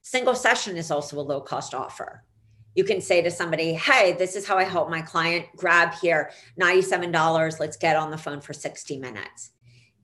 [0.02, 2.22] Single session is also a low cost offer.
[2.74, 5.46] You can say to somebody, hey, this is how I help my client.
[5.56, 7.58] Grab here, $97.
[7.58, 9.50] Let's get on the phone for 60 minutes.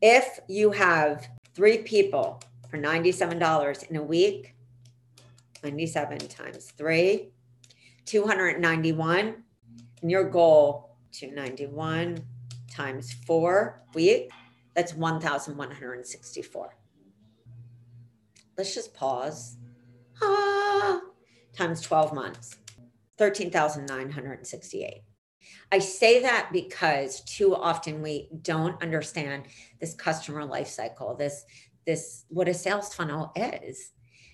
[0.00, 4.54] If you have three people for $97 in a week,
[5.62, 7.30] 97 times three,
[8.06, 9.34] 291,
[10.00, 12.18] and your goal 291
[12.72, 14.30] times four week,
[14.74, 16.76] that's 1,164.
[18.56, 19.56] Let's just pause.
[20.22, 21.00] Ah,
[21.52, 22.56] times 12 months,
[23.18, 25.02] 13,968.
[25.70, 29.44] I say that because too often we don't understand
[29.80, 31.44] this customer life cycle, this,
[31.86, 33.92] this, what a sales funnel is.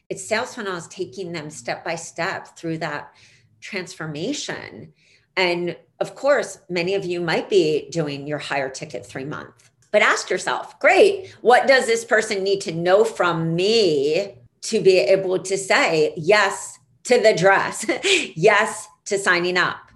[0.08, 3.14] It's sales funnel is taking them step by step through that
[3.60, 4.92] transformation
[5.36, 10.02] and of course, many of you might be doing your higher ticket three month, but
[10.02, 15.38] ask yourself, great, what does this person need to know from me to be able
[15.40, 17.86] to say yes to the dress,
[18.36, 19.90] yes to signing up,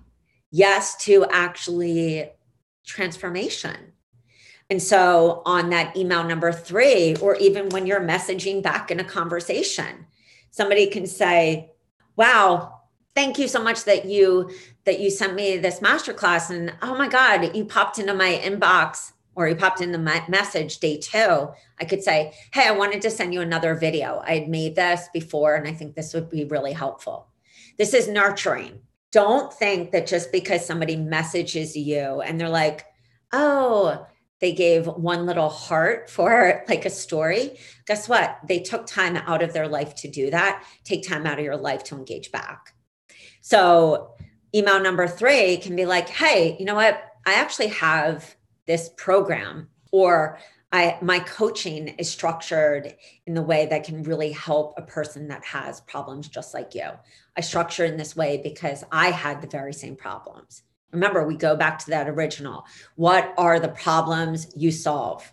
[0.50, 2.30] yes to actually
[2.84, 3.76] transformation?
[4.70, 9.04] And so, on that email number three, or even when you're messaging back in a
[9.04, 10.06] conversation,
[10.50, 11.72] somebody can say,
[12.16, 12.80] Wow,
[13.14, 14.50] thank you so much that you
[14.84, 19.12] that you sent me this masterclass and oh my god you popped into my inbox
[19.34, 21.48] or you popped in the message day two.
[21.80, 24.22] I could say hey i wanted to send you another video.
[24.26, 27.28] I had made this before and i think this would be really helpful.
[27.78, 28.80] This is nurturing.
[29.10, 32.86] Don't think that just because somebody messages you and they're like
[33.32, 34.06] oh
[34.40, 38.38] they gave one little heart for like a story guess what?
[38.46, 40.64] They took time out of their life to do that.
[40.84, 42.74] Take time out of your life to engage back.
[43.40, 44.14] So,
[44.54, 47.02] email number three can be like, hey, you know what?
[47.26, 48.34] I actually have
[48.66, 50.38] this program, or
[50.72, 52.94] I, my coaching is structured
[53.26, 56.88] in the way that can really help a person that has problems just like you.
[57.36, 60.62] I structure in this way because I had the very same problems.
[60.92, 62.64] Remember, we go back to that original.
[62.96, 65.30] What are the problems you solve?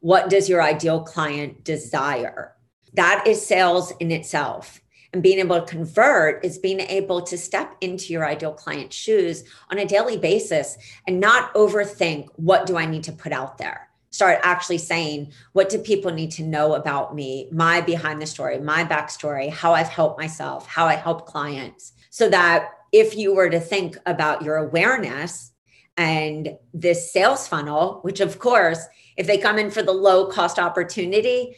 [0.00, 2.54] What does your ideal client desire?
[2.94, 4.79] That is sales in itself
[5.12, 9.44] and being able to convert is being able to step into your ideal client's shoes
[9.70, 13.88] on a daily basis and not overthink what do I need to put out there.
[14.10, 18.58] Start actually saying, what do people need to know about me, my behind the story,
[18.58, 23.50] my backstory, how I've helped myself, how I help clients, so that if you were
[23.50, 25.52] to think about your awareness
[25.96, 28.84] and this sales funnel, which of course,
[29.16, 31.56] if they come in for the low cost opportunity,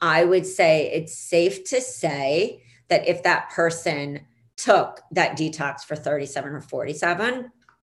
[0.00, 4.20] I would say it's safe to say that if that person
[4.56, 7.50] took that detox for 37 or 47,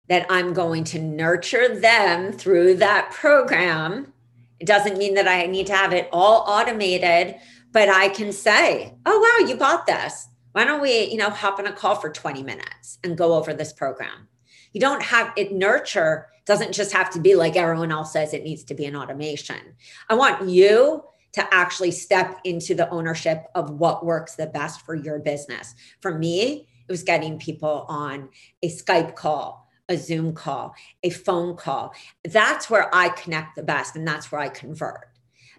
[0.09, 4.13] that I'm going to nurture them through that program.
[4.59, 7.35] It doesn't mean that I need to have it all automated,
[7.71, 10.27] but I can say, oh, wow, you bought this.
[10.53, 13.53] Why don't we, you know, hop on a call for 20 minutes and go over
[13.53, 14.27] this program?
[14.73, 18.43] You don't have it nurture doesn't just have to be like everyone else says it
[18.43, 19.75] needs to be an automation.
[20.09, 21.03] I want you
[21.37, 25.75] to actually step into the ownership of what works the best for your business.
[26.01, 28.29] For me, it was getting people on
[28.63, 30.73] a Skype call, a Zoom call,
[31.03, 31.93] a phone call.
[32.23, 35.09] That's where I connect the best and that's where I convert.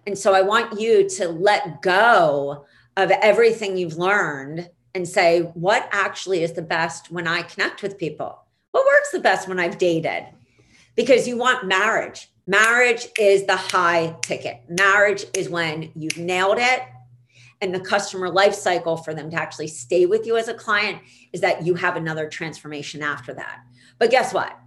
[0.05, 2.65] And so I want you to let go
[2.97, 7.97] of everything you've learned and say, what actually is the best when I connect with
[7.97, 8.43] people?
[8.71, 10.25] What works the best when I've dated?
[10.95, 12.29] Because you want marriage.
[12.49, 14.63] Marriage is the high ticket.
[14.67, 16.81] Marriage is when you've nailed it.
[17.61, 20.99] And the customer life cycle for them to actually stay with you as a client
[21.31, 23.59] is that you have another transformation after that.
[23.99, 24.57] But guess what?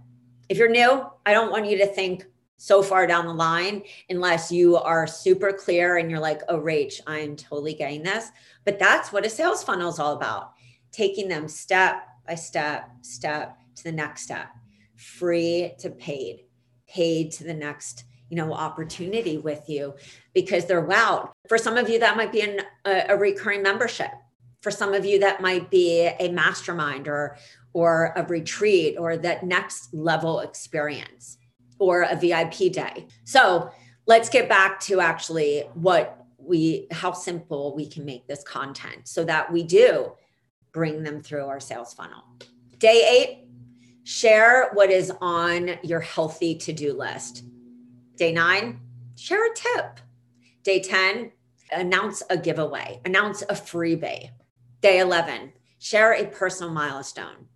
[0.47, 2.23] If you're new, I don't want you to think
[2.55, 7.01] so far down the line unless you are super clear and you're like, oh, Rach,
[7.05, 8.29] I'm totally getting this.
[8.63, 10.53] But that's what a sales funnel is all about
[10.93, 14.47] taking them step by step, step to the next step,
[14.95, 16.42] free to paid,
[16.93, 19.93] paid to the next you know opportunity with you
[20.33, 24.11] because they're wow for some of you that might be an, a, a recurring membership
[24.61, 27.37] for some of you that might be a mastermind or
[27.73, 31.37] or a retreat or that next level experience
[31.79, 33.07] or a VIP day.
[33.25, 33.71] So
[34.05, 39.23] let's get back to actually what we, how simple we can make this content so
[39.25, 40.13] that we do
[40.71, 42.23] bring them through our sales funnel.
[42.77, 43.47] Day eight,
[44.03, 47.43] share what is on your healthy to do list.
[48.15, 48.79] Day nine,
[49.15, 49.99] share a tip.
[50.63, 51.31] Day 10,
[51.71, 54.29] announce a giveaway, announce a freebie.
[54.81, 57.47] Day 11, share a personal milestone.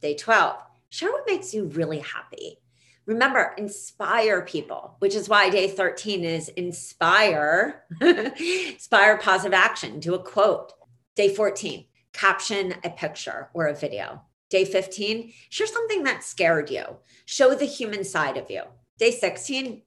[0.00, 0.56] Day 12,
[0.88, 2.58] share what makes you really happy.
[3.06, 10.00] Remember, inspire people, which is why day 13 is inspire, inspire positive action.
[10.00, 10.72] Do a quote.
[11.14, 11.84] Day 14,
[12.14, 14.22] caption a picture or a video.
[14.50, 16.84] Day 15, share something that scared you.
[17.24, 18.62] Show the human side of you.
[18.98, 19.82] Day 16,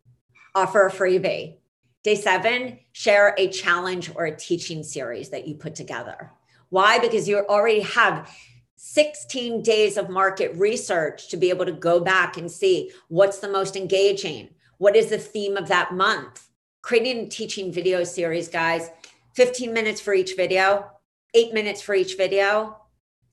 [0.55, 1.57] offer a freebie.
[2.03, 6.31] Day seven, share a challenge or a teaching series that you put together.
[6.69, 6.99] Why?
[6.99, 8.33] Because you already have
[8.77, 13.49] 16 days of market research to be able to go back and see what's the
[13.49, 16.47] most engaging, what is the theme of that month.
[16.81, 18.89] Creating a teaching video series, guys,
[19.35, 20.89] 15 minutes for each video,
[21.33, 22.77] eight minutes for each video,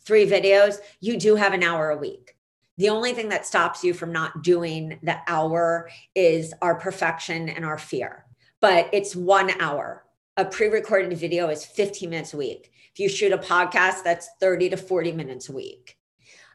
[0.04, 0.78] three videos.
[1.00, 2.36] You do have an hour a week.
[2.76, 7.64] The only thing that stops you from not doing the hour is our perfection and
[7.64, 8.24] our fear.
[8.60, 10.04] But it's one hour.
[10.36, 12.72] A pre recorded video is 15 minutes a week.
[12.92, 15.98] If you shoot a podcast, that's 30 to 40 minutes a week.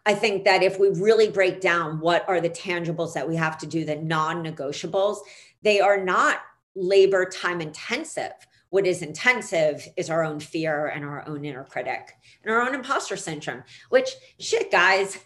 [0.06, 3.58] I think that if we really break down what are the tangibles that we have
[3.60, 5.18] to do, the non negotiables,
[5.62, 6.40] they are not
[6.76, 8.34] labor time intensive.
[8.70, 12.14] What is intensive is our own fear and our own inner critic
[12.44, 14.10] and our own imposter syndrome, which
[14.40, 15.18] shit, guys,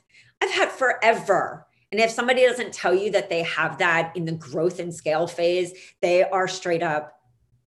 [0.41, 1.67] I've had forever.
[1.91, 5.27] And if somebody doesn't tell you that they have that in the growth and scale
[5.27, 7.19] phase, they are straight up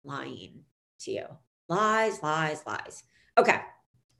[0.03, 0.63] lying
[1.01, 1.25] to you.
[1.67, 3.03] Lies, lies, lies.
[3.37, 3.59] Okay,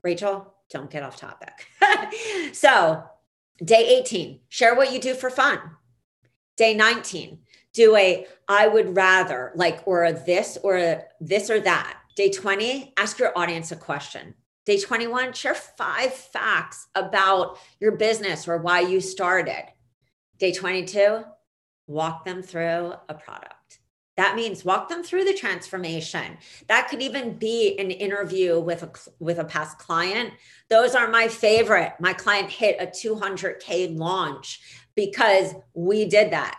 [0.02, 1.66] Rachel, don't get off topic.
[2.52, 3.02] so,
[3.64, 5.58] day 18, share what you do for fun.
[6.56, 7.38] Day 19,
[7.76, 11.98] do a I would rather, like, or a this or a this or that.
[12.16, 14.34] Day 20, ask your audience a question.
[14.64, 19.64] Day 21, share five facts about your business or why you started.
[20.38, 21.22] Day 22,
[21.86, 23.80] walk them through a product.
[24.16, 26.38] That means walk them through the transformation.
[26.68, 30.32] That could even be an interview with a with a past client.
[30.70, 31.92] Those are my favorite.
[32.00, 34.62] My client hit a 200k launch
[34.94, 36.58] because we did that.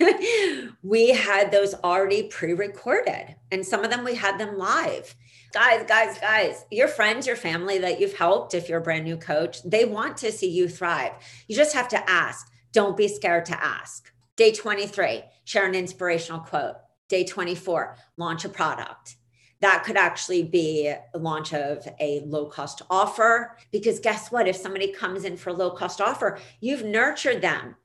[0.82, 5.14] we had those already pre-recorded and some of them we had them live.
[5.52, 9.16] Guys, guys, guys, your friends, your family that you've helped if you're a brand new
[9.16, 11.12] coach, they want to see you thrive.
[11.46, 12.50] You just have to ask.
[12.72, 14.10] Don't be scared to ask.
[14.36, 16.76] Day 23, share an inspirational quote
[17.12, 19.16] day 24, launch a product.
[19.60, 23.58] That could actually be a launch of a low cost offer.
[23.70, 24.48] Because guess what?
[24.48, 27.76] If somebody comes in for a low cost offer, you've nurtured them.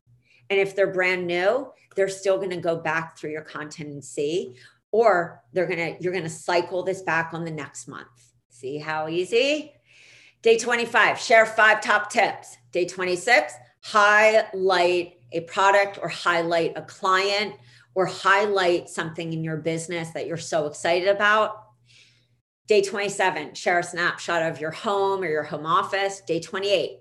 [0.50, 1.68] And if they're brand new,
[1.98, 4.56] they're still going to go back through your content and see,
[4.92, 8.08] or they're going to, you're going to cycle this back on the next month.
[8.50, 9.74] See how easy?
[10.44, 12.56] Day 25, share five top tips.
[12.72, 17.56] Day 26, highlight a product or highlight a client
[17.96, 21.64] or highlight something in your business that you're so excited about.
[22.68, 26.22] Day 27, share a snapshot of your home or your home office.
[26.22, 27.00] Day 28,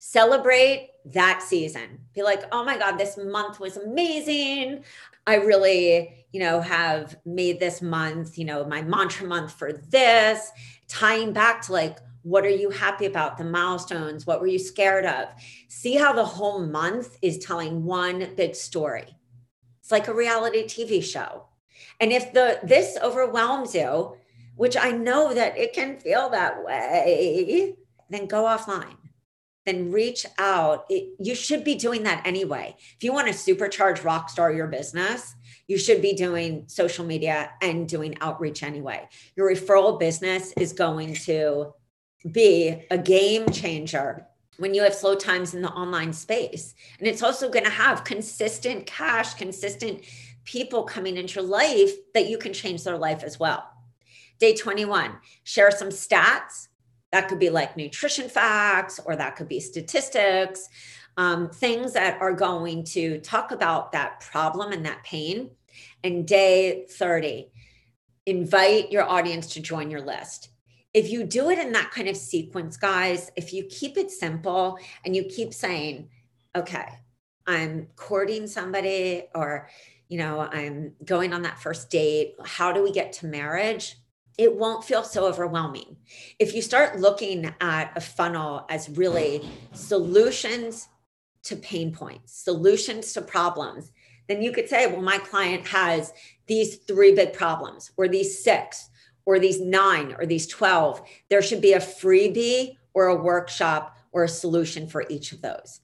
[0.00, 2.00] celebrate that season.
[2.14, 4.84] Be like, oh my God, this month was amazing.
[5.26, 10.50] I really, you know, have made this month, you know, my mantra month for this,
[10.88, 13.36] tying back to like, what are you happy about?
[13.36, 14.26] The milestones.
[14.26, 15.28] What were you scared of?
[15.68, 19.16] See how the whole month is telling one big story.
[19.80, 21.46] It's like a reality TV show.
[22.00, 24.16] And if the this overwhelms you,
[24.56, 27.74] which I know that it can feel that way,
[28.08, 28.96] then go offline.
[29.64, 30.86] Then reach out.
[30.88, 32.74] It, you should be doing that anyway.
[32.96, 35.34] If you want to supercharge rockstar your business,
[35.68, 39.08] you should be doing social media and doing outreach anyway.
[39.36, 41.72] Your referral business is going to
[42.30, 44.26] be a game changer
[44.58, 46.74] when you have slow times in the online space.
[46.98, 50.04] And it's also going to have consistent cash, consistent
[50.44, 53.68] people coming into your life that you can change their life as well.
[54.38, 55.12] Day 21,
[55.44, 56.68] share some stats.
[57.12, 60.68] That could be like nutrition facts, or that could be statistics,
[61.16, 65.50] um, things that are going to talk about that problem and that pain.
[66.02, 67.50] And day 30,
[68.26, 70.48] invite your audience to join your list
[70.94, 74.78] if you do it in that kind of sequence, guys, if you keep it simple
[75.04, 76.08] and you keep saying,
[76.54, 76.86] okay,
[77.46, 79.70] I'm courting somebody or,
[80.08, 83.96] you know, I'm going on that first date, how do we get to marriage?
[84.42, 85.96] It won't feel so overwhelming.
[86.40, 90.88] If you start looking at a funnel as really solutions
[91.44, 93.92] to pain points, solutions to problems,
[94.26, 96.12] then you could say, well, my client has
[96.48, 98.90] these three big problems or these six
[99.26, 104.24] or these nine or these 12, there should be a freebie or a workshop or
[104.24, 105.82] a solution for each of those.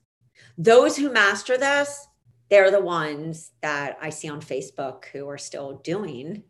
[0.57, 2.09] Those who master this,
[2.49, 6.43] they're the ones that I see on Facebook who are still doing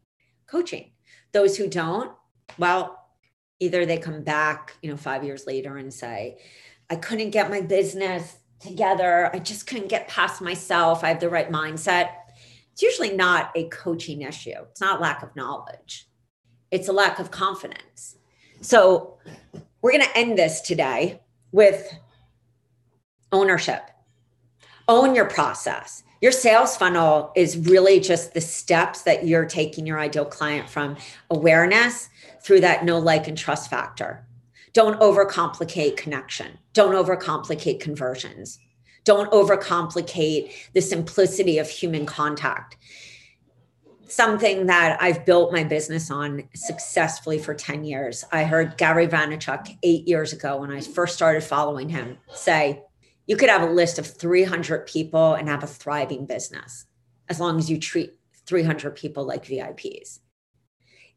[0.48, 0.90] coaching.
[1.32, 2.12] Those who don't,
[2.58, 3.08] well,
[3.60, 6.38] either they come back, you know, 5 years later and say,
[6.90, 9.30] I couldn't get my business together.
[9.34, 11.04] I just couldn't get past myself.
[11.04, 12.10] I have the right mindset.
[12.72, 14.56] It's usually not a coaching issue.
[14.72, 16.10] It's not lack of knowledge
[16.72, 18.18] it's a lack of confidence.
[18.62, 19.18] So
[19.82, 21.22] we're going to end this today
[21.52, 21.92] with
[23.32, 23.90] ownership.
[24.88, 26.04] Own your process.
[26.22, 30.98] Your sales funnel is really just the steps that you're taking your ideal client from
[31.30, 32.10] awareness
[32.42, 34.26] through that know, like, and trust factor.
[34.74, 36.58] Don't overcomplicate connection.
[36.74, 38.60] Don't overcomplicate conversions.
[39.06, 42.76] Don't overcomplicate the simplicity of human contact
[44.10, 48.26] something that I've built my business on successfully for 10 years.
[48.32, 52.84] I heard Gary Vaynerchuk eight years ago when I first started following him say,
[53.30, 56.86] you could have a list of 300 people and have a thriving business
[57.30, 58.14] as long as you treat
[58.46, 60.20] 300 people like VIPs.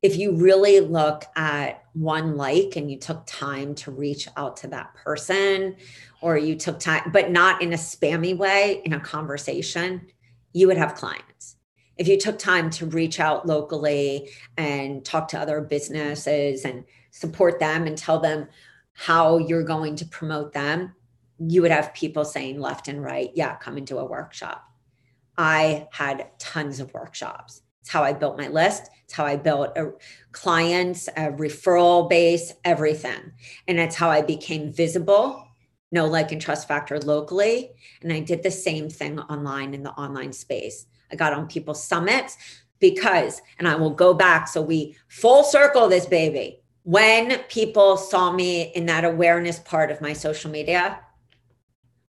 [0.03, 4.69] If you really look at one like and you took time to reach out to
[4.69, 5.77] that person,
[6.21, 10.07] or you took time, but not in a spammy way, in a conversation,
[10.53, 11.57] you would have clients
[11.99, 17.59] if you took time to reach out locally and talk to other businesses and support
[17.61, 18.49] them and tell them
[18.93, 20.95] how you're going to promote them,
[21.39, 24.64] you would have people saying left and right, yeah, come into a workshop.
[25.37, 27.62] I had tons of workshops.
[27.80, 28.91] It's how I built my list.
[29.05, 29.93] It's how I built a
[30.30, 33.33] clients, a referral base, everything.
[33.66, 35.45] And it's how I became visible,
[35.91, 37.72] no like, and trust factor locally.
[38.03, 40.87] And I did the same thing online in the online space.
[41.11, 42.37] I got on people's summits
[42.78, 44.49] because, and I will go back.
[44.49, 46.61] So we full circle this baby.
[46.85, 51.01] When people saw me in that awareness part of my social media,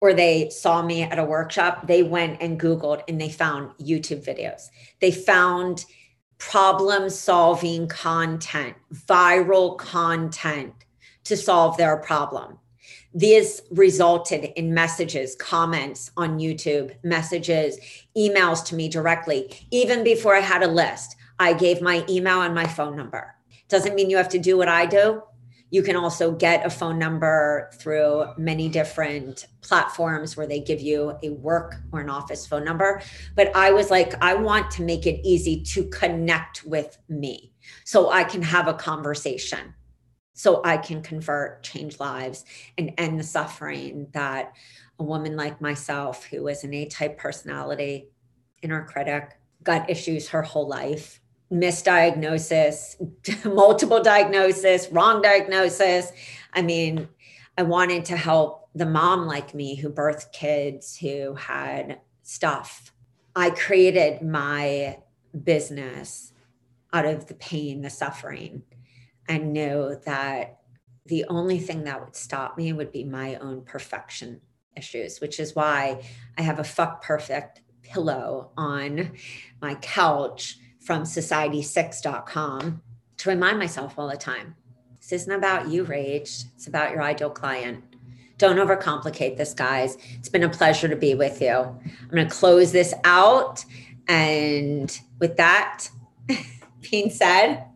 [0.01, 4.25] or they saw me at a workshop, they went and Googled and they found YouTube
[4.25, 4.69] videos.
[5.01, 5.85] They found
[6.39, 10.73] problem solving content, viral content
[11.25, 12.59] to solve their problem.
[13.13, 17.79] This resulted in messages, comments on YouTube, messages,
[18.17, 19.67] emails to me directly.
[19.71, 23.35] Even before I had a list, I gave my email and my phone number.
[23.69, 25.23] Doesn't mean you have to do what I do.
[25.71, 31.19] You can also get a phone number through many different platforms where they give you
[31.23, 33.03] a work or an office phone number.
[33.35, 37.53] But I was like, I want to make it easy to connect with me
[37.85, 39.75] so I can have a conversation
[40.39, 42.45] so I can convert, change lives,
[42.79, 44.53] and end the suffering that
[45.01, 48.11] a woman like myself, who is an A type personality,
[48.62, 51.21] inner critic, got issues her whole life,
[51.53, 52.97] misdiagnosis,
[53.55, 56.13] multiple diagnosis, wrong diagnosis.
[56.53, 57.09] I mean,
[57.57, 62.93] I wanted to help the mom like me who birthed kids who had stuff.
[63.35, 64.99] I created my
[65.45, 66.33] business
[66.93, 68.63] out of the pain, the suffering
[69.29, 70.59] and know that
[71.07, 74.41] the only thing that would stop me would be my own perfection
[74.77, 76.03] issues, which is why
[76.37, 79.13] I have a fuck perfect pillow on
[79.61, 82.80] my couch from society6.com
[83.18, 84.55] to remind myself all the time
[84.99, 86.47] this isn't about you, Rach.
[86.57, 87.84] It's about your ideal client.
[88.39, 89.99] Don't overcomplicate this, guys.
[90.14, 91.53] It's been a pleasure to be with you.
[91.53, 93.66] I'm going to close this out.
[94.07, 95.91] And with that
[96.91, 97.66] being said,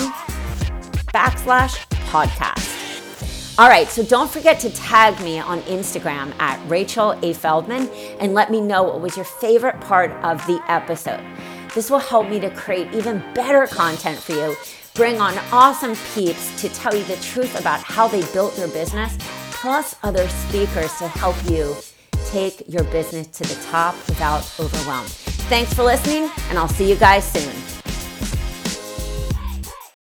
[1.07, 2.74] backslash podcast.
[3.59, 7.34] All right, so don't forget to tag me on Instagram at Rachel A.
[7.34, 7.89] Feldman
[8.20, 11.24] and let me know what was your favorite part of the episode.
[11.78, 14.55] This will help me to create even better content for you,
[14.95, 19.15] bring on awesome peeps to tell you the truth about how they built their business,
[19.51, 21.75] plus other speakers to help you
[22.32, 25.05] take your business to the top without overwhelm.
[25.51, 27.76] Thanks for listening, and I'll see you guys soon.